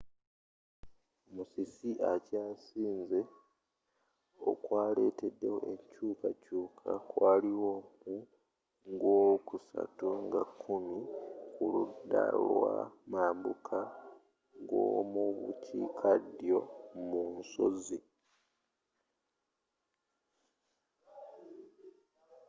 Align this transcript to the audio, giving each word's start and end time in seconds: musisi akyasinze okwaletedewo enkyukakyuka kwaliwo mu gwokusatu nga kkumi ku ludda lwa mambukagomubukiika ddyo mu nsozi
musisi 1.33 1.89
akyasinze 2.13 3.19
okwaletedewo 4.49 5.57
enkyukakyuka 5.71 6.91
kwaliwo 7.09 7.73
mu 8.83 8.93
gwokusatu 9.01 10.07
nga 10.25 10.41
kkumi 10.49 10.99
ku 11.53 11.63
ludda 11.73 12.23
lwa 12.47 12.75
mambukagomubukiika 13.11 16.11
ddyo 16.25 16.59
mu 17.07 17.21
nsozi 17.37 17.99